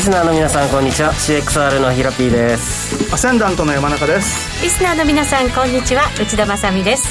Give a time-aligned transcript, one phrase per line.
[0.00, 1.12] リスナーの皆さんこんにちは。
[1.12, 3.12] CXR のヒラピーです。
[3.12, 4.64] アセンダントの山中です。
[4.64, 6.04] リスナーの皆さんこんにちは。
[6.18, 7.06] 内田まさです。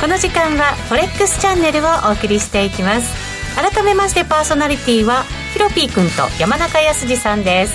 [0.00, 3.14] この時間はフォレックスチャンネルをお送りしていきます。
[3.54, 7.74] 改めましてパーソナリティはヒロピー君と山中康さんです。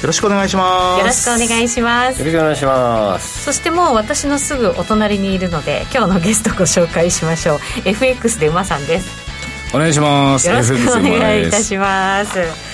[0.00, 1.00] よろしくお願いします。
[1.00, 2.18] よろしくお願いします。
[2.20, 3.44] よろしくお願いします。
[3.44, 7.58] そしてもう私のすぐお隣にいるので今日のゲストご紹介しましょう。
[7.84, 9.10] FX で馬さんです。
[9.74, 10.48] お願いします。
[10.48, 12.67] よろしくお願いいたします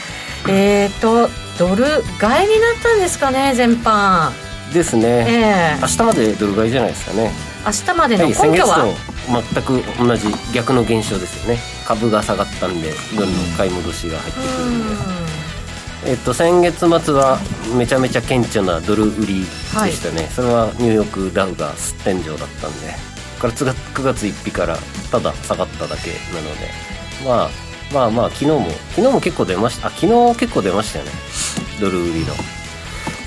[0.48, 1.84] えっ、ー、とドル
[2.18, 4.32] 買いになったんですかね全般。
[4.72, 7.30] ですね、えー、明日までドル買いじゃないですかね。
[7.64, 8.94] 明日までの根拠は、は
[9.52, 11.60] 全く同じ逆の現象ですよね。
[11.86, 14.88] 株が下がったんでドルの買い戻しが入ってくるん
[16.04, 17.38] で、えっと、先月末は
[17.76, 23.14] めちゃめちゃ顕著なドル売りでしたね、はい、それはニューヨークダウがす天井だったんで。
[23.40, 24.78] から9月1日から
[25.10, 26.70] ただ下がっただけなので。
[27.24, 27.63] まあ
[27.94, 29.86] まあまあ昨日も昨日も結構出ました。
[29.86, 31.12] あ昨日結構出ましたよね。
[31.80, 32.34] ドル売りの。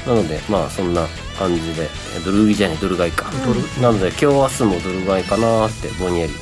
[0.05, 1.07] なのでまあそんな
[1.39, 1.89] 感じで。
[2.25, 6.33] ドル売りじゃないドル買いか、ドルなので今日明日もドル買いかなってぼんやり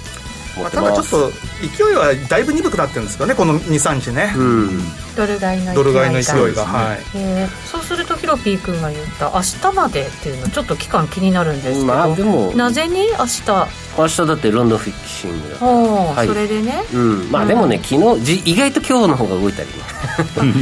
[0.58, 4.70] まあ、ただちょっと勢いはだいぶ鈍くなってるんですかねこの23日ね、うん、
[5.16, 7.00] ドル買いのドル買いの勢いが、はい。
[7.16, 13.08] えー、そうするとヒロピー君が言った明日までっていうのちょっと期間気になるんですけど、まあ、でもなぜに？
[13.18, 13.86] 明日。
[13.98, 19.76] 明日だってロンドンフィキシングだから、はい、それでね、うん、まあでもね、昨日じ意外と今日の方が動いたりね。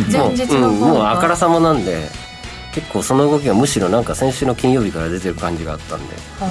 [0.12, 2.12] 前日の方が、うん、もうあからさまなんで
[2.74, 6.48] 結構その動きがむしろなんか先週の金曜日から出てる感じがあったんで、は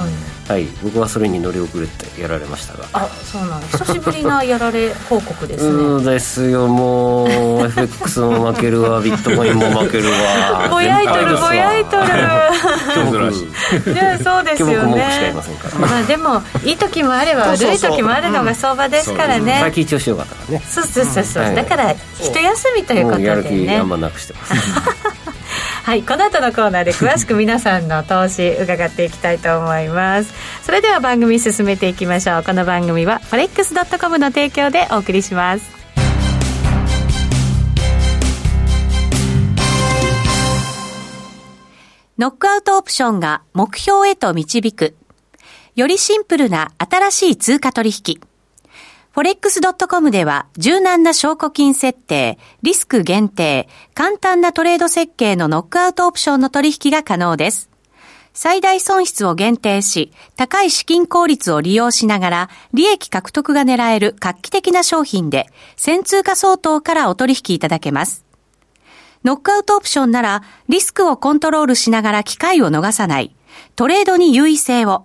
[0.48, 2.84] い、はい、僕はそれに乗り遅れてやられましたが。
[2.92, 5.70] あそうなん久しぶりなやられ報告ですね。
[5.72, 6.68] そうですよ。
[6.68, 10.68] もう FX も負けるわビットコインも負けるわ。
[10.70, 12.04] ぼやいとるぼやいとる。
[13.92, 15.34] いやそうですよね。
[15.80, 19.58] まあでもいい時もあれば悪い時もあるのが相場ですからね。
[19.60, 20.64] 最近調子よかったからね。
[20.68, 23.28] そうそうそうそう、だから一休みということでね。
[23.28, 24.54] やる気あんまなくしてます
[25.84, 30.32] はいこの後のコーナーで詳しく皆さんの投資伺っていきたいと思います
[30.62, 35.82] それでは番組進めていきましょうこの番組は forex.com の提供でお送りします
[42.22, 44.94] ノックアウトオプションが目標へと導く。
[45.74, 48.31] よりシンプルな新しい通貨取引。
[49.14, 57.68] forex.com では柔軟な証拠金設定、リスク限定、簡単なトレード設計のノックアウトオプションの取引が可能です。
[58.32, 68.24] 最大損失を限定し、高い資金効率を利用しながら、利益獲得が狙える画期的な商品で、先通貨相当からお取引いただけます。
[69.24, 73.36] ノックアウトオプションなら、リスクをコントロールしながら機会を逃さない、
[73.76, 75.04] トレードに優位性を、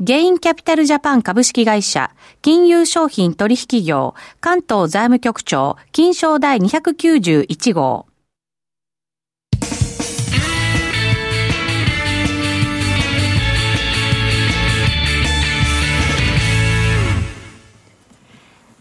[0.00, 2.10] ゲインキャピタルジャパン株式会社、
[2.42, 8.06] 金融商品取引業、関東財務局長、金商第291号。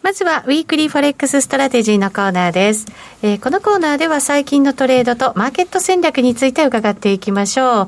[0.02, 2.88] まずは、 Weekly Forex Strategy のコーナーです。
[3.22, 7.88] えー、このコーナーでは最近のトレードとマーケット戦略について伺っていきましょう。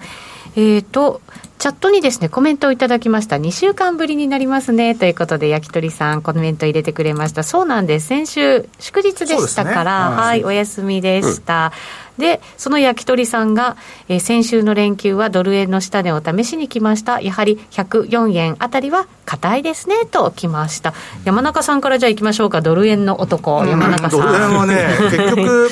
[0.55, 1.21] えっ、ー、と、
[1.65, 3.37] チャットにですね、コメントをいただきました。
[3.37, 4.93] 2週間ぶりになりますね。
[4.93, 7.41] ということで、焼き鳥さん、コメント入れてくれました。
[7.41, 8.05] そうなんです。
[8.05, 11.73] 先週、祝日でしたから、ね、はい、お休みでした。
[12.19, 13.77] うん、で、その焼き鳥さんが、
[14.09, 17.19] えー、先週の連休はドル円の下値を試しに来ました。
[17.19, 20.93] やはり104円あたりは硬いですね、と来ました。
[21.23, 22.61] 山中さんからじゃあ行きましょうか。
[22.61, 24.19] ドル円の男、うん、山中さん。
[24.19, 25.71] ドル円はね、 結局、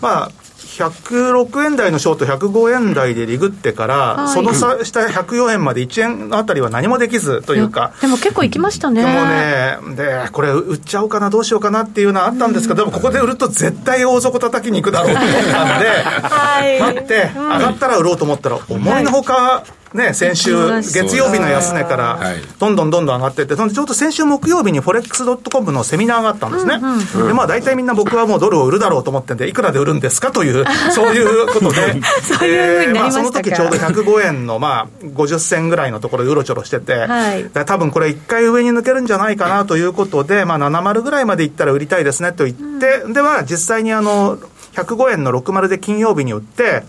[0.00, 0.30] まあ、
[0.76, 9.02] 106円台のショート、105円台でリグってから、はい、その下104円まで1円あたりは何もできずというか、でも結構いきましたね。
[9.02, 15.88] でもね、でこれ、売っちゃおうかな、どうしようかなっていうのはあったんですけど、でもここで売ると絶対大底叩きに行くだろうと思ったんで、
[16.22, 19.64] はい、待って、上がったら売ろうと思ったら、思いのほか、
[19.94, 22.20] ね、先週、月曜日の安値から、
[22.58, 26.78] どんどんどんどん上がっていって、ちょうど先週木曜日にフォレックスドットコムのセミナーがあったんですね。
[27.26, 31.96] で、まあ大体みんな僕はもうドルを売るだろうと思ってんで、いくらで売るんですかという、 そういうことで、
[32.42, 44.38] えまあその時ちょうど105円のまあ50銭ぐらいのところでうろちょろしてて、はい、多分これ一回上に抜けるんじゃないかなということで、まあ70ぐらいまでいったら売りたいですねと言って、では実際にあの、
[44.76, 46.82] 105円の60で金曜日に売って、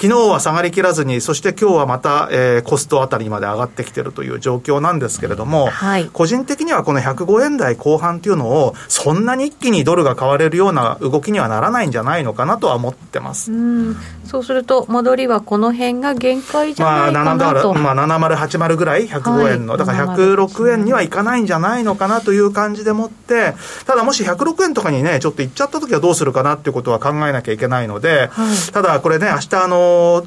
[0.00, 13.52] 昨日は下がりきらずに、そして今日はまた、えー、コストあたりまで上がってきてるという状況なんですけれども、はい、個人的にはこの105円台後半っていうのを、そんなに一気にドルが買われるような動きにはならないんじゃないのかなとは思ってます。
[13.52, 17.74] うそうすると、戻りはこの辺が限界じゃないかなと。
[17.74, 23.54] まあ、7080ぐらい、105円の、はい、だから106円にはいかないんじゃないのかなという感じでもって、
[23.86, 30.26] ただもし106円とかにね、ちょっといっちゃった時はどうするかなっていうことは考えなきゃいけないので、はい、ただこれね、明日あの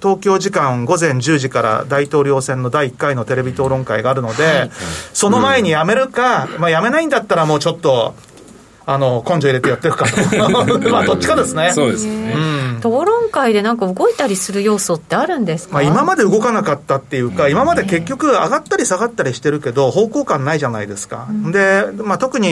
[0.00, 4.70] 東京時間午前10時から大統領選の第1回のテレビ討論会があるので、はい、
[5.14, 8.14] その前に辞めるか、まあ、辞めないんだったらもうちょっと、
[8.86, 10.16] あの根性入れてやってるかと、
[10.90, 11.72] まあどっちかですね。
[11.74, 12.76] そうですね、うん。
[12.78, 21.26] 討論会でなんか動いたりする要素ってあるんですか、まあ、今まで動かなかったっていうか、今まで結局、上がったり下がったりしてるけど、方向感ないじゃないですか。
[21.30, 22.48] うん、で、まあ、特に、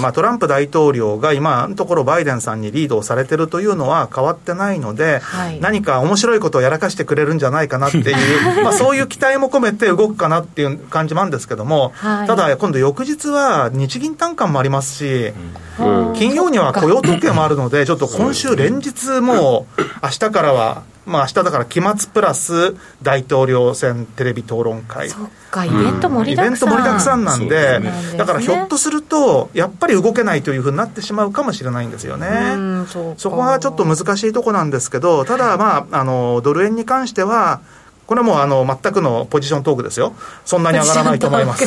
[0.00, 8.06] まあ、トランプ大統領が今のところバイデンさんにリードをされてるというのは変わってないので、はい、何か面白いことをやらかしてくれるんじゃないかなっていう、
[8.62, 15.32] まあそういう期待も込めて動くかなっていう感じもあるんですけども、はい、ただ今度翌日は日銀短観もありますし、うん、
[16.14, 25.10] 金曜には雇用統計もあるので、ちょっと今週連日もう、明日からは、まあ明日だから期末プラス大統領選テレビ討論会。
[25.10, 26.70] そっか、イベント盛りだくさん。
[26.70, 32.86] イベント盛りだくさんなんで、ね、だからひょっとすると、やっぱり動けないというふうになってしまうかもしれないんですよね。
[32.88, 37.60] そそこがちょっと難しいとこなんですけど、ただまあ、あの、ドル円に関しては、
[38.06, 40.12] これもあの全くのポジショントークですよ、
[40.44, 41.64] そんなに上がらないと思います。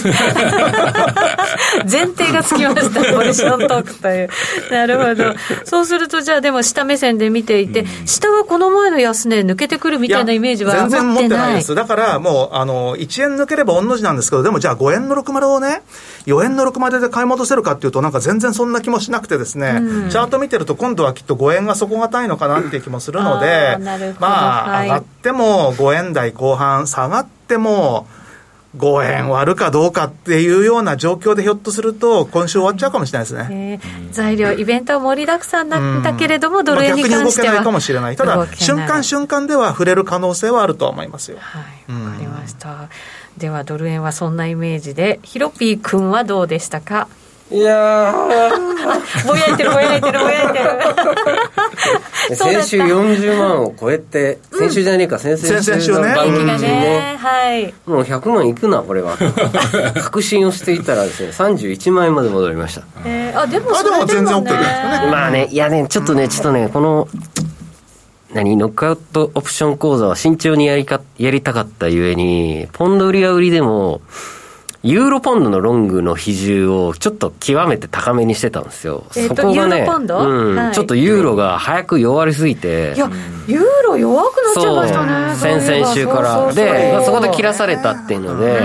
[1.91, 4.29] 前提がつきました、 ポジショントークという。
[4.71, 5.33] なるほど。
[5.65, 11.75] そうすると、じゃあ、でも下目線で見ていて、下はこの前の安値、抜けてくるみたいなイメージは全然持ってないです。
[11.75, 15.81] だからもう、あの1円抜ければ御の字なんですけど、でもじゃあ5円の60をね、
[16.25, 23.77] 4円の60で買い戻せるかっていうと、なんか全然そんな気もしなくてですね、うん、チャート見てると、今度はきっと5円が底堅いのかなっていう気もするので、
[24.19, 28.07] まあ、上がっても5円台後半、下がっても、
[28.77, 33.79] 5円割るかどうかっていうような状況でひょっとすると、今週終わっちゃうかもしれないですね、
[34.11, 41.37] 材料、イベントは盛りだくさんなんだけれども、ドル円に関しては、まあ、逆に動けないかもしれない、ただ、瞬間瞬間では触れる可能性はあると思いますよ。
[41.39, 42.89] はい、わ、かりました。
[43.37, 45.19] ではドル円はそんなイメージで。
[45.21, 47.07] ヒロピー君はどうでしたか？
[47.49, 48.13] いや
[49.25, 50.65] ぼやいてるぼやいてるぼやいてる。
[52.35, 59.17] 先週40万を超えて、先週じゃねえか、先々週の番組でね、はい、もう100万いくな、これは。
[59.95, 62.81] 確信をしていたらですね、31万円まで戻りました。
[63.05, 65.11] えー、あ、でもそれでも、ね、全然 OK ですかね。
[65.11, 67.07] まあね、いやね、ちょっとね、ちょっとね、この、
[68.33, 74.01] 何、ノックアウトオプション講座は慎重にやりか、やりたかったゆえに、ポンド売りは売りでも、
[74.87, 79.03] ユーロポンドのロングの比重をちょっと極めて高めにしてたんですよ。
[79.17, 80.55] えー、そこがね、うん。
[80.55, 82.93] はい、ちょっとユーロが早く弱りすぎて。
[82.95, 83.11] いや、
[83.47, 85.35] ユーロ弱くなっちゃいましたね。
[85.35, 86.53] 先々週から。
[86.53, 88.61] で、まあ、そこで切らされたっていうので、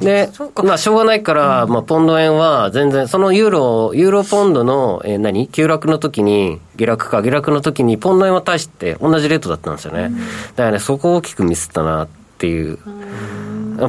[0.00, 0.30] で、
[0.62, 5.48] まあ、しょうがないから、まあ、ポンド円は全然、そのユーロ、ユーロポンドの、えー、何？
[5.48, 10.12] 急落の時に、下落か、下落の時に、ポンド円は対して同じレートだったんですよね。
[10.54, 12.08] だからね、そこを大きくミスったなっ
[12.38, 12.78] ていう。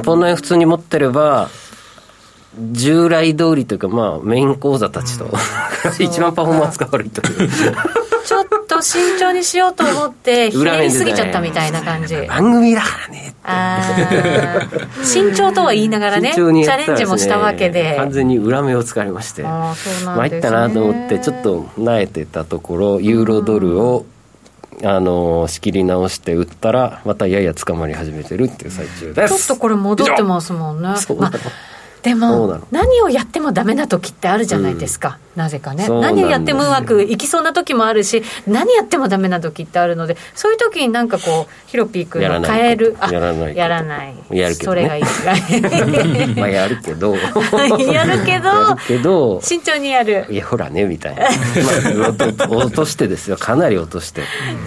[0.00, 1.48] ポンド円普通に持ってれば、
[2.72, 5.28] 従来通りというか、まあ、メイン講座たちと、
[5.98, 7.48] 一番パフォーマンスが悪いという。
[8.24, 12.16] ちょっと慎重にしようと思って、ひねりすぎちゃったみたいな感じ。
[12.26, 13.34] 番組だからね。
[13.46, 13.82] あ
[15.02, 17.96] 慎重とは言いながらね、チャレンジもしたわけで。
[17.98, 24.06] 完全に裏目をつかれまして、参ったなと思って、ちょっと慣れてたところ、ユーロドルを、
[24.82, 29.34] あの仕切り直して売ったらまたやや捕まり始めてるっていう最中です。
[29.38, 31.32] ちょっとこれ戻ってますもんね、まあ、
[32.02, 35.88] でも何をやってもダメな時ってあるじゃないですか、なぜかね。
[35.88, 42.96] 何をやってもうまくいきそうな時もあるし何やってもダメな時ってあるのでそういう時になんかこうヒロピー君の変える。
[43.10, 44.14] やらないやらない。
[44.30, 45.02] やるけど、ね、それがいい。
[46.36, 47.14] まあ やるけど。
[47.14, 49.40] やるけどけど。
[49.42, 50.26] 慎重にやる。
[50.30, 53.36] いやほらねみたいな、まあ、落としてですよ。
[53.36, 54.22] かなり落として。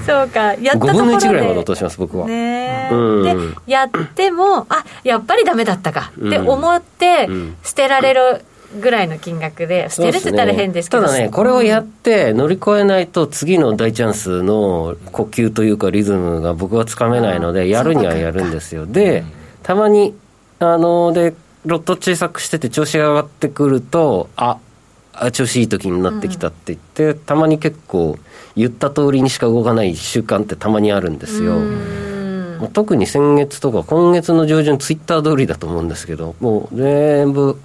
[0.06, 0.54] そうか。
[0.56, 0.94] やったところで。
[0.94, 2.28] 5分の1ぐらいまで落とします僕は。
[2.28, 7.30] ね、うん、でやってもあやっぱりダメだったかって思って、
[7.64, 8.42] 捨てられる
[8.80, 18.86] ぐらいの金額で捨てるってたら変ですけど、ね、ただねこれをやって乗り越えないと次の大チャンスの呼吸というかリズムが僕はつかめないのでやるにはやるんですよ。
[18.86, 19.24] で
[19.64, 20.16] たまに
[20.60, 21.34] あので
[21.66, 24.58] ロット小さくしてて調子が上がってくるとあ
[25.14, 28.18] あ調子いい時になってきたって言って、うん、たまに結構
[28.56, 31.56] 言った通りにしか動かない習慣ってたまにあるんですよ。
[32.74, 37.60] 特に先月とか今月の上旬ツイッター通りだと思うんですけどもう全部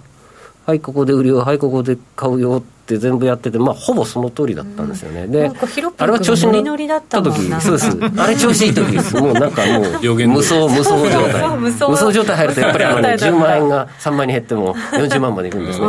[0.65, 5.51] はいここで売るよはいここで買うよって全部やっててまあほぼその通りだったんですよね、で
[5.99, 8.21] あれは調子に乗った時そうです。
[8.21, 9.83] あれ調子いい時ですもうなんかもう
[10.29, 11.59] 無双無双状態。
[11.59, 12.13] 無双。
[12.13, 15.87] 状態入るとやっぱりあの、ね、10万円が3万に減っても40万までいくんですね。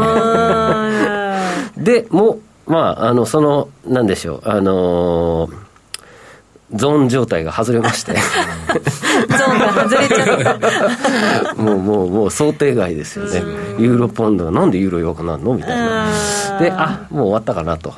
[1.77, 5.63] でもまああのそのなんでしょうあのー
[6.75, 8.13] ゾーン状態が外れまして。
[8.17, 10.59] ゾーンが外れちゃっ
[11.55, 11.55] た。
[11.61, 13.41] もうもうもう想定外ですよね。
[13.79, 15.53] ユーロポンドがなんでユーロ弱くなるの？
[15.53, 16.05] みたいな。
[16.59, 17.93] であもう終わったかなと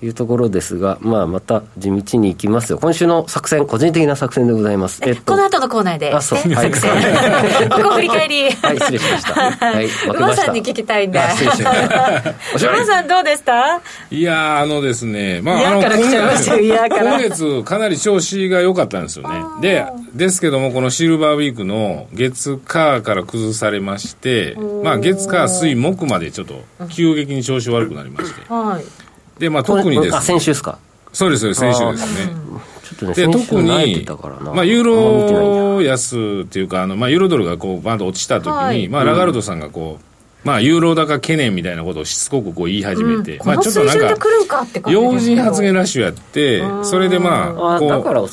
[0.00, 2.78] いうところですが、まあ、また地道に行きますよ。
[2.78, 5.00] 今週の作戦、個人的な作戦でございます。
[5.04, 6.14] えっと、この後のコーナーで。
[6.14, 6.38] あ、そう。
[6.38, 6.90] はい、作戦。
[7.68, 8.50] ここ振り返り。
[8.50, 9.50] はい、失礼しました。
[9.50, 11.18] はい、馬さんに聞きたいんで。
[11.30, 12.70] 失礼しました。
[12.70, 19.34] 馬さんどうでしたいやあのですね、まあ、あの、今月かなり調子が良かったんですよね。
[19.60, 28.42] で、ですけども、このシルバーウィークの月火から崩されまして、まあ、月火水木までちょっと急激に調子悪くなりまして。
[28.48, 29.07] はい。
[29.38, 30.14] で、まあ、特にです。
[30.16, 30.20] ね。
[30.22, 30.78] 先週ですか。
[31.12, 32.32] そうです、先週ですね。
[32.82, 34.06] ちょっとね、で特に、
[34.54, 34.84] まあ、ユー
[35.76, 40.04] ロ安っていうか、あのまあ、ユーロドルがこうバンと落ちたときに、はい、まあ、ラガルドさんがこう、
[40.44, 48.28] まあ、ユーロ高懸念みたいなことをしつこくこう言い始めて、うん、まあ、ちょっとなんか、要人発言ラッシュやって、それでまあ、こう、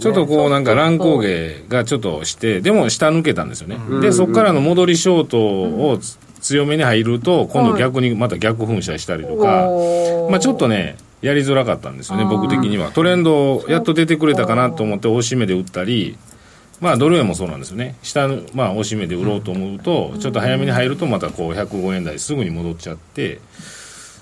[0.00, 3.78] ちょっとこう、なんか乱高下がちょっとして、でも下抜けたんですよね。
[4.00, 5.98] で、そこからの戻りショートを
[6.40, 9.68] 強めに入ると、今度逆にまた逆噴射したりとか、
[10.30, 12.90] まあ、ちょっとね、やりづらかったんですよね、僕的には。
[12.90, 16.16] トレンド、やっと出てくれたかなと思って、大しめで売ったり、
[16.80, 23.40] まあ、ドル円もそうなんですよね、下の、まあ、大しめで売ろうと思うと、ちょっと早めに入ると、またこう105円台すぐに戻っちゃって。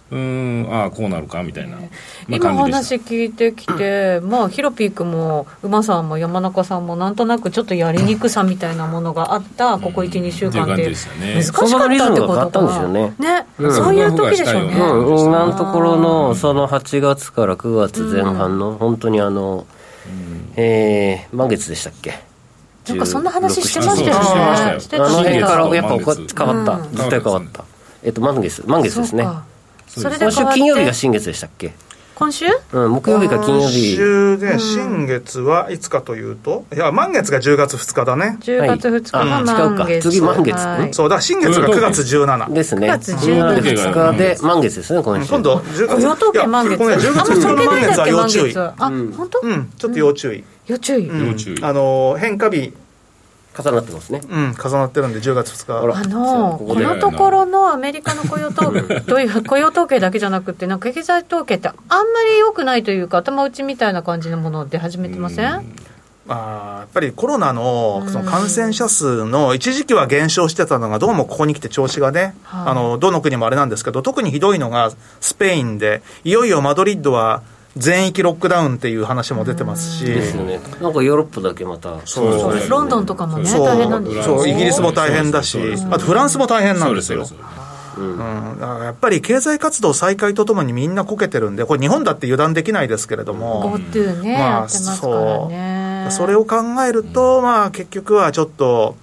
[0.09, 1.89] うんああこうなるかみたいな、まあ、
[2.29, 10.87] 今話聞いてきて、まあヒロピークも馬さんも山中さんもなんとなくちょっとやりにくさみたいなものがあったここ12週間で。
[10.87, 13.15] 難しかったってことかですよね。
[13.19, 19.67] ね、うん、そういう時でしょうね、うん、今のところのその8月から9月前半の、本当にあの、
[20.07, 22.15] うん、えー、満月でしたっけ？
[22.89, 24.81] なんかそんな話してましたよね。
[24.81, 27.65] してたあの辺からやっぱ変わった、絶対変わった。
[28.05, 28.63] えっと満月。
[28.67, 29.27] 満月ですね
[29.87, 31.73] それで今週金曜日が新月でしたっけ？
[32.15, 32.47] 今週？
[32.73, 33.95] うん、木曜日か金曜日。
[33.95, 38.39] 今週で、新月はいつかというと、いや、満月が10月2日だね。
[38.41, 39.53] 10月2日が満月。
[39.53, 40.11] 違うか。
[40.11, 40.57] 次満月。
[40.57, 42.53] はい、そうだ、新月が9月17。
[42.55, 42.87] ですね。
[42.87, 45.29] 9月17日で満月ですね、今週。
[45.29, 46.07] 今度、10月。
[46.07, 46.79] 与満月。
[46.79, 48.57] この10月2日の満月は要注意。
[48.57, 49.41] あ、本当？
[49.43, 50.43] うん、ちょっと要注意。
[50.69, 51.07] 要注意。
[51.09, 51.59] 要注意。
[51.63, 52.73] あの、変化日。
[53.57, 54.21] 重なってますね。
[54.29, 55.99] うん、重なってるんで、10月2日。
[55.99, 65.65] あの、このところのアメリカの雇用統計、という雇用統計だけじゃなくて、なんか経済統計ってあんまり良くないというか、頭打ちみたいな感じのもので始めてません？
[66.29, 77.43] あやっぱりコロナのその感染者数の一時期は減少してたのが、どうもここに来て調子がね、あのどの国もあれなんですけど、特にひどいのがスペインで、いよいよマドリッドは
[77.77, 85.59] 全域ロックダウンっていう話も出てますし、ですよね、なんかヨーロッパだけまた、そうですね、ロンドンとかもね、大変なんですそうイギリスも大変だし、
[85.91, 87.27] あとフランスも大変なんですよ。
[87.99, 96.13] うん、だからやっぱり経済活動再開とともにみんなこけてるんで、これ、日本だって油断できないですけれども、GoTo ね、まあ、そう。
[96.13, 96.57] それを考
[96.87, 98.97] えると、まあ、結局はちょっと、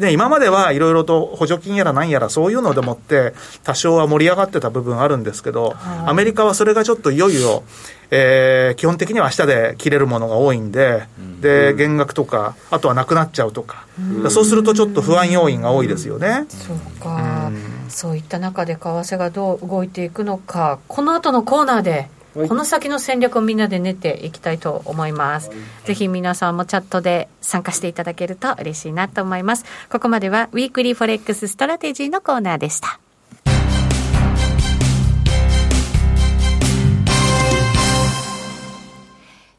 [0.00, 5.76] で今まではいろいろと補助金やら何やらそういうのでもって多少は盛り上がってた部分あるんですけど、
[6.06, 7.62] アメリカはそれがちょっといよいよ、
[8.10, 11.04] えー、基本的には明日で切れるものが多いんで、
[11.40, 13.86] で減額とか、あとはなくなっちゃうとか、
[14.30, 16.46] そうするとちょっと不安要因が多いですよね。
[16.48, 17.50] そうか、
[17.88, 22.08] そういった中で為替がどう動いていくのか、この後のコーナーで。
[22.34, 25.50] この先の戦略をみんなで練っていきたいと思います。
[25.84, 29.64] ぜひ皆さんもチャットで参加していただけると嬉しいなと思います。
[29.90, 33.00] ここまでは Weekly Forex Strategy のコーナーでした。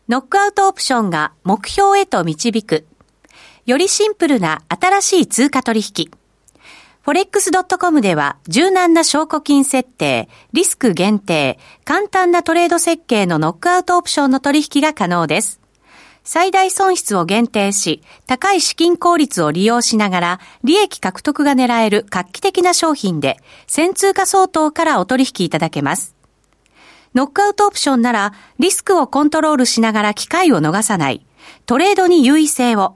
[0.07, 2.85] ノックアウトオプションが目標へと導く。
[3.65, 6.20] よりシンプルな新しい通貨取引。
[7.11, 15.59] forex.com では柔軟な証拠金設定、リスク限定、簡単なトレード設計のノックアウトオプションの取引が可能です。
[16.23, 23.35] 最大損失を限定し、高い資金効率を利用しながら、利益獲得が狙える画期的な商品で、
[23.67, 26.15] 先通貨相当からお取引いただけます。
[27.13, 31.25] ノックアウトオプションなら、リスクをコントロールしながら機会を逃さない。
[31.65, 32.95] トレードに優位性を。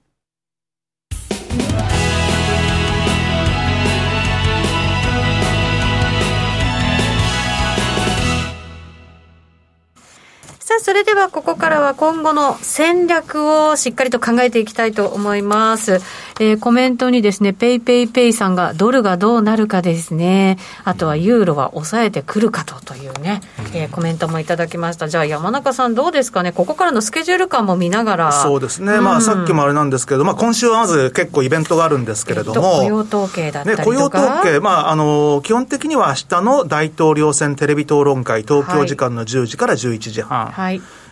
[10.71, 15.99] さあ、それではここからは今後の戦略をしっかりと考えていきたいと思います。
[16.39, 23.41] えー、コメントにですね、ペイペイペイさんがドルがどうなるかですね、あとはユーロは抑えてくるかとというね、
[23.73, 25.09] えー、コメントもいただきました。
[25.09, 28.31] じゃあ山中さんどうですかね、ここからのスケジュール感も見ながら。
[28.31, 40.45] そうですね、うん、まあさっきもあれなんですけど、まあ今週はまず結構イベントがあるんですけれども、雇用統計だったりとか、ね、雇用統計、まああの、基本的には明日の大統領選テレビ討論会、東京時間の10時から11時半。
[40.45, 40.60] はい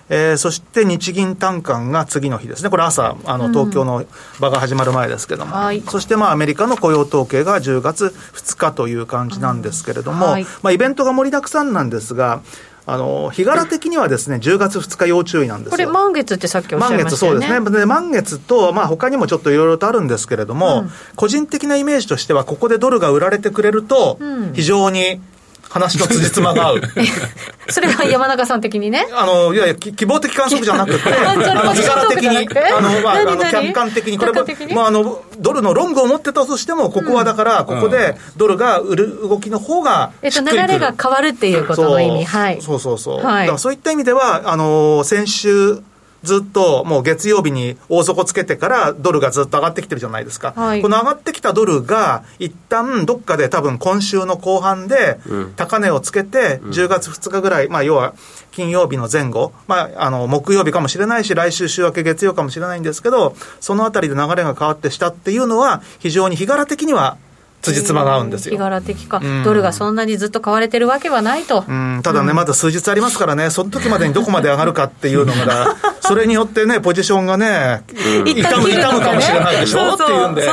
[0.09, 4.05] えー、そして日銀短観が次の日ですね、これ朝、あの東京の
[4.39, 12.41] 場が始まる前ですけれども、うんはい、そしてまあアメリカの雇用統計が10月2日という感じなんですけれども、うんはい、まあ、イベントが盛りだくさんなんですが、
[12.87, 17.37] あの日柄的にはですね10月2日要注意なんですこれ、満月ってさっきおっしゃいましたよね。
[17.37, 17.79] 満月、そうですね。
[17.79, 24.17] で満月と、まあ他にもちょっといろいろとあるんですけれども、うん、個人的なイメージとしては、ここでドルが売られてくれると、
[24.53, 25.21] 非常に
[25.69, 26.81] 話の辻褄が合う。
[27.69, 29.07] それは山中さん的にね。
[29.13, 42.25] あの、いやいや、希望的観測じゃなくて、時柄的に、あの、まあ、あの、客観的に、これも、まあ、あの、ドルのロングを持ってたとしても、ここはだから、ここでドルが売る動きの方がえっと、流れが変わるっていうことの意味。
[42.25, 42.61] はい。
[42.61, 43.23] そうそうそう。
[43.23, 45.81] はい、だからそういった意味では、あの、先週、
[46.23, 55.19] ずっともう月曜日に大底つけてからドルがずっと上がってきてるじゃないですか、はい、この上がってきたドルが一旦どっかで多分今週の後半で
[55.55, 58.13] 高値をつけて10月2日ぐらい、まあ要は
[58.51, 67.17] 金曜日の前後、まああの木曜日かもしれないし来週週明け月曜かもしれないんですけどそのあたりで流れが変わってしたっていうのは非常に日柄的には
[67.61, 68.53] 辻褄が合うんですよ。
[68.53, 71.65] 日柄的か、ドルがそんなにずっと買われてるわけはないと。
[71.67, 77.83] うん、ただね、まだ数日ありますからね、その時までにどこまで上がるかっていうのが、 それによってね、ポジションがね、
[78.25, 80.49] 痛む、痛むかもしれないでしょっていうんで、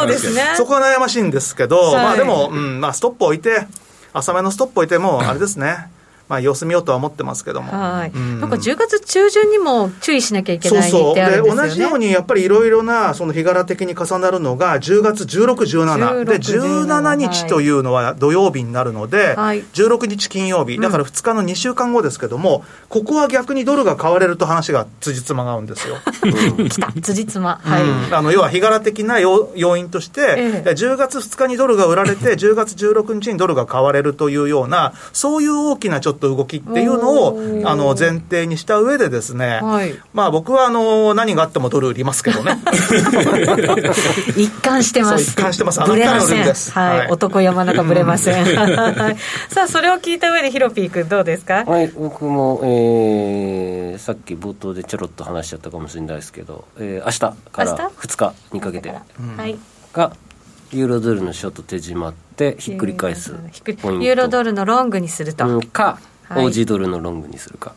[0.56, 3.66] そこは悩ましいんですけど、まあでも、うん、まあストップ置いて、
[4.12, 5.95] 浅めのストップ置いても、あれですね。
[6.28, 8.10] まあ、様子見ようとは思ってますけども、はい。
[8.10, 11.14] うん、なんか10月中旬にも注意しなきゃいけないそうそう。
[11.14, 25.96] で、同じようにやっぱりいろいろなその日柄的に重なるのが、10月16、17、で17日というのは土曜日になるので、はい、16日金曜日、だから2日の2週間後ですけども、ここは逆にドルが買われると話が辻褄が合うんですよ。
[26.68, 42.58] きた、辻褄、はい、うん、あの要は日柄的な要因として、ええ、10月2日にドルが売られて、10月16日にドルが買われるというような、そういう大きなちょっとと動きっていうのをあの前提にした上でですね、はい、まあ僕はあの何があってもドル売りますけどね。
[44.36, 45.32] 一貫してます。
[45.32, 45.82] 一貫してます。
[45.82, 48.46] あなたのです、はい、はい、男山中ぶれません。
[49.48, 51.64] さあそれを聞いた上でヒロピー君どうですか？
[51.64, 57.20] はい僕も、えー、さっき冒頭でちょろっと話しちゃったかもしれないですけど、えー、明日
[57.52, 58.34] から2日？
[58.52, 58.92] にかけて
[59.92, 60.12] が
[60.72, 64.04] ユーロドルのショート手締まってひっくり返すポイント。
[64.04, 65.98] ユーロドルのロングにすると、うん、か
[66.28, 67.72] はい、OG ドルのロングにするか、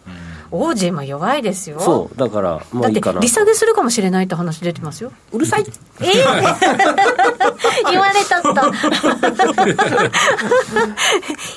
[0.49, 1.79] オージーも弱いですよ。
[1.79, 5.11] そうだからまあいいかな利下げするかもしれないって話出てますよ。
[5.31, 5.65] うるさい。
[6.01, 7.38] ええー、
[7.89, 8.67] 言われたった。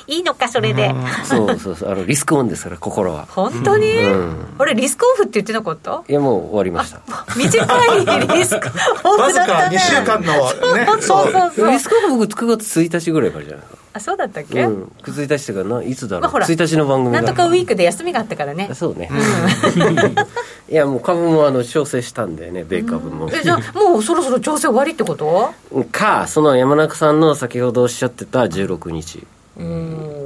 [0.07, 0.93] いいのかそれで。
[1.23, 1.91] そうそうそう。
[1.91, 3.27] あのリスクオンですから心は。
[3.29, 6.03] 本当に、うん、あれリスクオフって言ってなかった？
[6.07, 7.01] いやもう終わりました。
[7.35, 7.65] 短
[7.97, 8.05] い
[8.37, 8.69] リスク
[9.03, 9.77] オフだったね。
[9.77, 10.33] わずか2週間の
[10.75, 10.87] ね。
[11.01, 18.71] そうそうそうリスクオフ僕9月1日ぐらいからじゃないですかあそうだったっけ、うん、くずいたしてからないつだろう、まあ、ほら1日の番組なんとかウィークで休みがあったからね。
[18.73, 19.07] そうね、
[20.69, 25.53] いやもう株もあの調整したんだよね米株も、えじゃあもうそろそろ調整終わりってこと？
[25.83, 29.25] かその山中さんの先ほどおっしゃってた16日。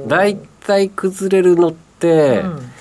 [0.06, 2.72] 大体崩れるのって、うん。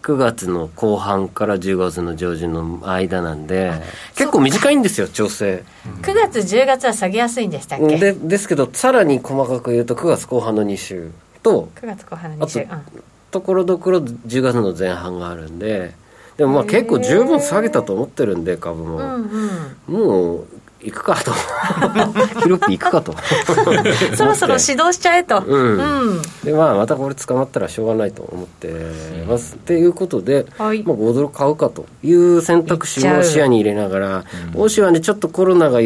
[0.00, 3.72] 9月の後半から10月の上旬の間なんで
[4.14, 5.64] 結構短いんですよ調整。
[6.00, 7.98] 9月10月は下げやすいんでしたっけ？
[7.98, 11.10] でですけどさらに細かく言うと9月後半の2週
[11.42, 13.02] と9月後半の2週あと
[13.32, 15.94] ところどころ10月の前半があるんで
[16.38, 19.18] でもまあ結構十分下げたと思ってるんで株も、
[19.88, 20.46] もう
[20.80, 21.32] 行くかと。
[22.40, 23.14] ヒロッピー行くかと。
[24.16, 28.72] そろそろ指導しちゃえと、うん、うん、でまあまたこれ捕まったらしょうがないと思って
[29.28, 29.56] ます。
[29.56, 35.80] っていうことで、はい、まあ、5ドル買うかという選択肢も視野に入れながら欧州はねちょっとコロナが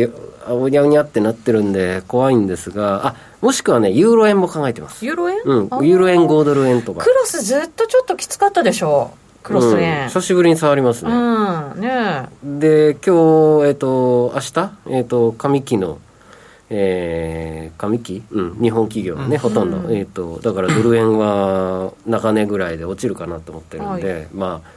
[0.49, 5.05] おにゃおにゃってなってるんで怖いんですがあもしくはねユーロ円も考えてます。
[5.05, 5.39] ユーロ円？
[5.45, 5.87] うん。
[5.87, 7.03] ユーロ円5ドル円とか。
[7.03, 9.11] クロスずっとちょっときつかったでしょ
[9.43, 11.81] クロス円、うん、久しぶりに触りますね,、うん。
[11.81, 16.01] ね、で今日えっ、ー、と明日えっ、ー、と上期の
[16.75, 24.71] えー、上期、うん、日本企業ね、うん、ほとんど、うん、えーと、だからドル円は中値ぐらいで落ちるかなと思ってるんで、はい、まあ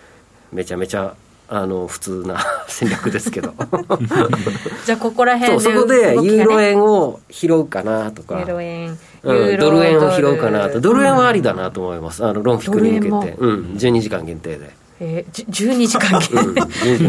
[0.51, 1.15] めちゃめちゃ
[1.47, 3.53] あの普通な 戦略ですけど。
[4.85, 8.39] じゃあここら辺で、ね、そこでユーロ円を拾うかなとか。
[8.39, 9.85] ユーロ円うん、ドル。
[9.85, 10.81] 円を拾うかなと。
[10.81, 14.69] ドル円はありだなと思います、あのロンフィクに向けて、うん、12時間限定で。
[14.99, 16.21] えー、12時間。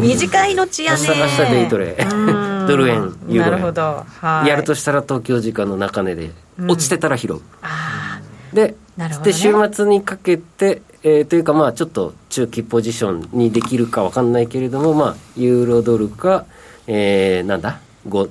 [0.00, 0.98] 短いのちやね。
[1.06, 1.96] 明日明日デイトレ
[2.66, 3.50] ドル円ユーロ円。
[3.50, 6.30] なるほど、はい、やるとしたら東京時間の中値で、
[6.66, 8.20] 落ちてたら拾う、あ
[8.52, 16.44] でなるほど、ね、で週末にかけて、えー、というかまあちょっと中期ポジションにできるか分かんないけれどもまあユーロドルか、
[16.88, 17.80] えー、なんだ？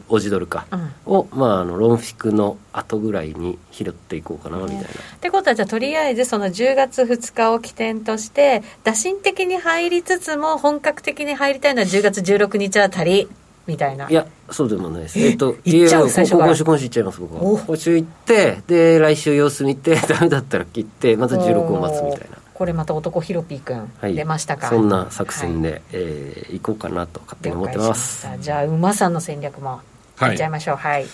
[0.09, 4.83] オジドルか、うん、を、まあ、あのロンフィクの後ぐらいに拾っていこうかなみたいな。
[4.83, 4.87] っ
[5.19, 13.27] てことはじゃあとりあえずその10月2日を起点として打診的に入りつつも本格的に入りたいのは10月16日あたり
[13.67, 14.09] みたいな。
[14.09, 15.19] いやそうでもないです。
[15.19, 24.69] えっといっちゃう最初今週今週いっちゃいます僕は今週行ってで来週様子見て ダメだったら切ってまた16を待つみたいなこれまた男ヒロピー君、出ましたか？
[24.69, 28.27] そんな作戦で、はい、えー、行こうかなと勝手に思ってます。
[28.39, 29.81] じゃあ馬さんの戦略も
[30.21, 30.25] い。
[30.33, 30.75] っちゃいましょう。
[30.77, 31.09] はい、はい、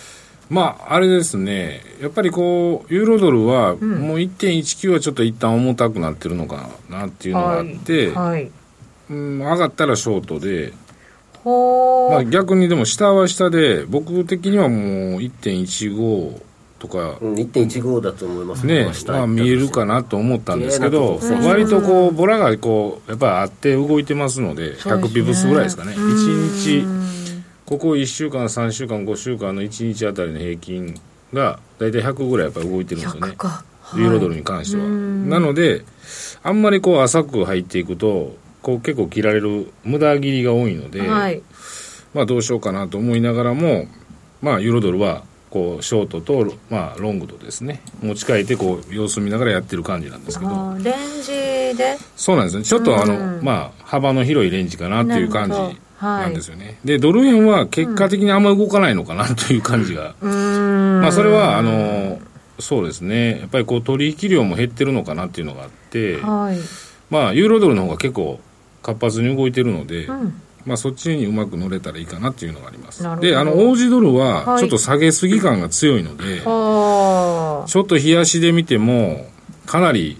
[0.50, 1.82] まああれですね。
[2.00, 8.52] やっぱりこうユーロドルは、もう1.19はちょっと一旦重たくなってるのかなっていうのがあって、はい、
[9.10, 10.74] うん、上がったらショートで
[11.44, 14.78] まあ、逆にでも下は下で僕的にはもう
[15.22, 16.40] 1.15
[16.82, 26.84] とか、うん、1.15だと思いますね、まあ、見えるかなと思ったんですけど、割とこうボラがこうやっぱりあって動いてますので、100ピブスぐらいですかね、1日、
[27.68, 31.00] ここ1週間、3週間、5週間の1日あたりの平均
[31.32, 33.36] が大体100ぐらいやっぱり動いてるんですよね、
[33.96, 34.84] ユーロドルに関しては。
[34.84, 35.84] なので、
[36.42, 41.44] あんまりこう浅く入っていくと、こう結構切られる無駄切りが多いので、はい、
[42.16, 43.86] まあどうしようかなと思いながらも、
[44.42, 50.76] まあユーロドルはこうショートと、まあ、ロングとですね持ち替えてこう様子見ながらやってる感じなんですけど。
[50.82, 51.98] レンジで？
[52.16, 55.58] そうなんですねちょっとあの、まあ、幅の広いレンジかなっていう感じ
[56.02, 62.20] なんですよね、はい、でドル円は結果的にあんまり動かないのかなという感じが、うん、まあ、それはあの
[62.60, 63.40] そうですね。
[63.40, 66.58] やっぱりこう取引量も減ってるのかなっていうのがあって、はい、
[67.10, 68.40] まあユーロドルの方が結構
[68.84, 73.04] 活発に動いてるので、うんまあ、そっちにうまく乗れたらいいかなっていうのがあります。
[73.20, 79.26] であのオージドルはちょっと下げすぎ感が強いので、はい、ちょっと冷やしで見ても
[79.66, 80.18] かなり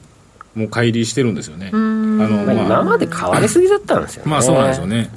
[0.56, 1.70] もう乖離してるんですよね。
[1.74, 4.32] あの、まあ、今まで変わりすぎだったんですよね。
[4.32, 5.10] まあそうなんですよね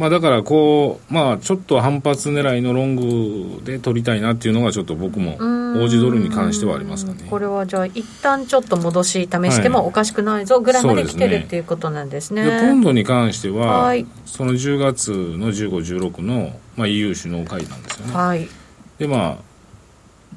[0.00, 7.26] まあ、だからこう、まあ、ちょっと反発狙いのロングで取りたいなっていうのがちょっと僕も王子ドルに関してはありますかね。
[7.28, 10.58] これはじゃあ一旦ちょっと戻し試してもおかしくないぞ。
[10.60, 12.44] ぐらいまで来てる、っていうことなんですね。
[12.46, 18.48] でポンドに関しては、はい、その10月の1516の、まあ、EU 首脳会談ですよね、はい、
[18.96, 19.49] でまあ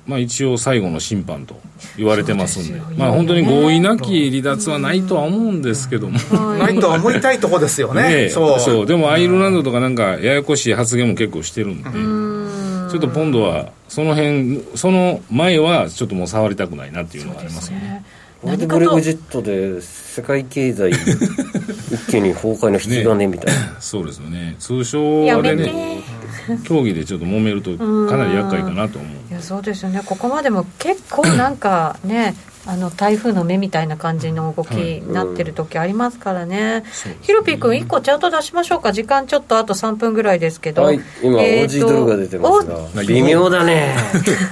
[0.05, 1.59] まあ、一応最後の審判と
[1.97, 2.81] 言われてますんで。
[2.97, 6.19] まあ、本当に合意なき離脱はないとは思うんですけども、
[6.57, 8.25] ないとは思いたいとこですよね。
[8.25, 8.59] ねそう。
[8.59, 8.85] そう。
[8.85, 11.89] でもアイルランドとかなんかややこしい発言も結構してるんで。
[12.93, 18.05] ちょっと今度はその辺その前はちょっともう触りたくないなっていうのがありますよね。
[18.43, 20.97] 何ブレグジットで世界経済 一
[22.09, 24.55] 気に崩壊の引き金みたいな、ね、そうですよね。
[24.59, 26.03] 通称あれね
[26.65, 29.11] 競技でちょっと揉めるとかなり厄介かなと思う。
[29.31, 30.01] いやそうですよね。
[30.05, 36.83] ここまでも結構なんかねあの台風の目みたいな感じの動きになってる時ありますからね、
[37.21, 38.91] ヒロピー君1個チャート出しましょうか。
[38.93, 43.03] 時間ちょっとあと3分ぐらいですけど、はい、今、えー、ドルが出てますが。
[43.03, 43.95] 微妙だね。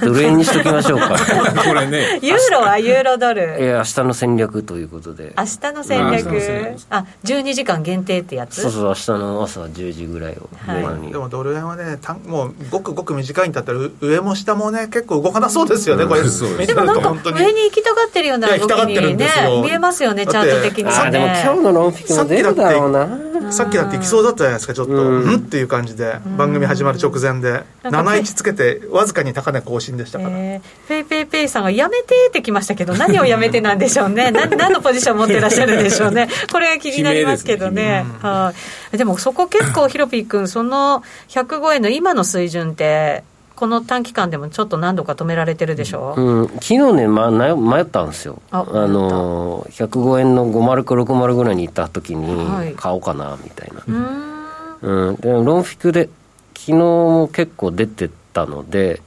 [0.02, 1.16] ドル円にしときましょうか。
[1.64, 2.18] これね。
[2.22, 3.56] ユーロはユーロドル。
[3.58, 5.32] え明日の戦略ということで。
[5.38, 6.76] 明日の戦略。
[6.90, 8.60] あ12時間限定ってやつ？
[8.60, 16.22] そうそう明日の朝10時ぐらいを、はい、でもドル円はねもうごくごく短いんだったら上も下もね結構動かなそうですよね、うん、これ。
[16.66, 19.28] でもなんか上に行きたがってるような動きにね
[19.62, 23.32] 見えますよねチャート的にあでも今日のロンフィクも出るだろうな。
[23.50, 24.92] さっきだって行きそうだったじゃないですかちょっと。
[24.92, 25.34] うん。
[25.36, 27.64] っていう感じで番組始まる直前で。
[27.82, 34.30] 71つけてわずかに高値更新でしたから、えー、ペイペイペイさんがやめてってきましたけど何をやめてなんでしょうね。
[34.30, 36.28] 何何のポジション持ってらっしゃるんでしょうね。
[36.50, 38.04] これ気になりますけどね。
[38.20, 38.54] は
[38.92, 48.40] い、でもそこ結構ヒロピー君その105円の今の水準ってこの短期間でもちょっと何度か止められてるでしょ、うん、昨日ね、まあ、迷ったんですよ。
[48.50, 55.16] あの105円の50か60ぐらいに行った時に買おうかなみたいな、はい、うん。
[55.16, 56.08] でロンフィクで
[56.54, 59.00] 昨日も結構出てたので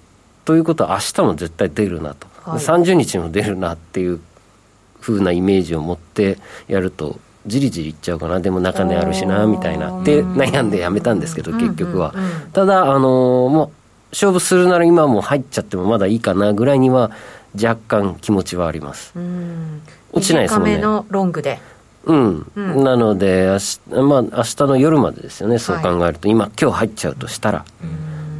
[0.45, 4.19] ということは明日も絶対出るなと、はい、30日も出るなっていう
[4.99, 8.39] ふうなイメージを持ってやるとじりじりいっちゃうかな。
[8.39, 10.01] でも中値あるしなみたいな。
[10.01, 12.13] って悩んでやめたんですけど結局は、
[12.53, 13.84] ただあのもう
[14.15, 17.11] 勝負するなら今も入っちゃってもまだいいかなぐらいには
[17.61, 19.13] 若干気持ちはあります。
[20.13, 20.77] 落ちないですもんね。
[20.77, 21.59] のロングで。
[22.05, 27.65] うん、うん、なので明日,、まあ、明日の夜までですよねそう考えると、はい、今今日入っちゃうとしたら。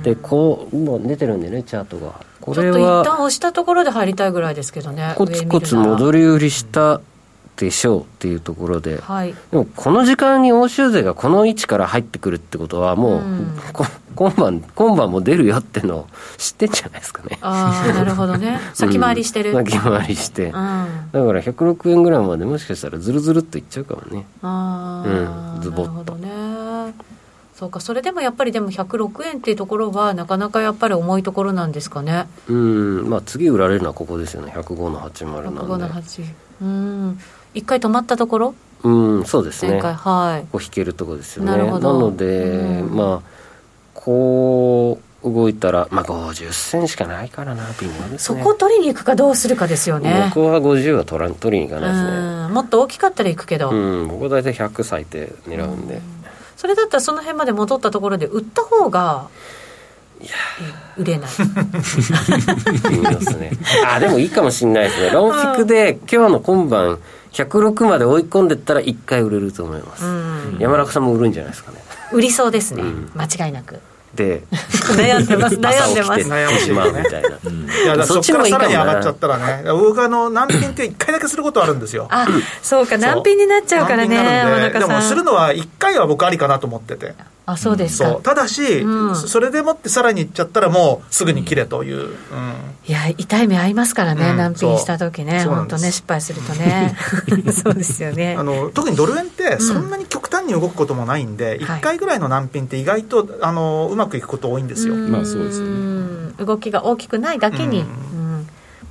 [0.04, 2.14] でこうもう出てるんでねチャートが。
[2.40, 5.14] これはちょっと一旦押したところで入りたいぐらいですけどね。
[5.18, 7.02] コツコツ戻り売りした
[7.58, 13.58] でしょうっていうところで、はい、でもこの時間に欧州勢がこの位置から入ってくるってことはもう、うん、
[14.16, 17.38] 今晩今晩も出るよってのを知ってんじゃないですかね。
[17.42, 18.60] ああなるほどね。
[18.74, 20.64] 先回りしてる、うん、先回りして、うん、だか
[21.14, 24.26] ら106円ぐらいまでもしかしたらずるずるっといっちゃうかもね。
[24.42, 26.16] ああ、うん、ズボッと。
[26.16, 26.94] ね。
[27.54, 27.80] そうか。
[27.80, 32.28] それでもやっぱりでも106円っていうところはなかなかやっぱり重いところなんですかね。
[32.50, 33.10] うん。
[33.10, 34.52] まあ次売られるのはここですよね。
[34.54, 35.62] 105の80なんで。
[35.62, 36.26] 105の8
[36.62, 37.20] うん
[37.56, 38.56] 一回止まったところ？
[38.84, 38.90] う
[39.22, 39.82] んそうですね。
[39.82, 41.52] はい、こう引けるところですよね。
[41.52, 41.94] なるほど。
[41.94, 42.26] なので、
[42.82, 43.30] うん、まあ
[43.96, 48.18] こう動いたら、まあ、50銭しかないからな微妙ですね。
[48.20, 50.30] そこを取りに行くかどうするかですよね。
[50.36, 52.04] 僕は50は取ら取りに行かないです
[52.48, 52.54] ね。
[52.54, 53.72] もっと大きかったら行くけど。
[53.72, 56.02] うん僕は大体100最低狙うんで、うん、
[56.56, 59.30] それだったらその辺まで戻ったところで売った方が
[60.22, 60.32] いや
[60.98, 61.30] 売れない。
[62.92, 63.52] 微妙ですね。
[63.88, 65.10] あでもいいかもしれないですね。
[65.10, 67.00] ロンフィクで今日の今晩
[67.36, 70.06] 106まで追い込んでったら1回売れると思います、
[70.58, 71.80] 山中さんも売るんじゃないですかね。
[72.14, 73.80] 売りそうですね、うん、間違いなく。
[74.16, 74.44] で
[74.96, 75.56] 悩んでます。
[75.56, 76.30] 悩んでます。
[76.30, 79.64] 悩んでしまうみたいな、うん、いやそっからさらに上がっちゃったらね。
[79.70, 82.08] 僕あの難品って1回だけすることあるんですよ。
[82.10, 82.26] あ
[82.62, 82.98] そうか。
[82.98, 84.86] 難品になっちゃうからねで。
[84.86, 87.14] もするのは1回は僕ありかなと思ってて
[87.48, 92.14] あそうですか、ただし、うん、それでもってさらにいっちゃったらもうすぐに切れという、うん、
[92.88, 95.44] いや痛い目合いますからね、難品した時ね。
[95.46, 96.98] 本当ね失敗するとね。
[97.54, 98.36] そうですよね。
[98.38, 104.96] あの特にドル円ってそんなに極端に動くこともないんで、うん、1回ぐらいの難品って意外とあのうまくいくこと多いんですよ。
[104.96, 106.34] まあそうですね。
[106.44, 107.86] 動きが大きくないだけに、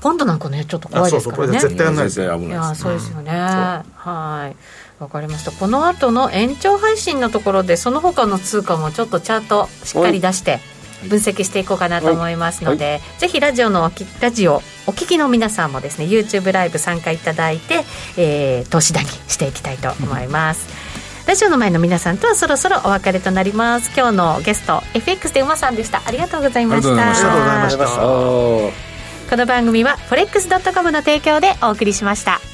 [0.00, 1.58] ポンドなんかねちょっと怖いですからね。
[1.58, 2.20] そうそうこれ絶対やらないです。
[2.20, 4.56] よいやそうですよね、はい
[5.00, 5.50] わかりました。
[5.50, 10.60] この後の延長配信のところでその他の通貨もちょっとチャートしっかり出して
[11.08, 17.84] 分析していこうかなと思いますので、はい、ぜひラジオのラジオお聞きの皆さんもですね YouTube ライブ参加いただいて、
[18.16, 20.68] えー、投資談義していきたいと思います、
[21.26, 23.90] ラジオの前の皆さんとはそろそろお別れとなります。
[23.96, 26.02] 今日のゲスト FX で馬さんでした。
[26.06, 26.88] ありがとうございました。
[26.90, 28.94] ありがとうございました。
[29.30, 32.53] この番組は forex.com の提供でお送りしました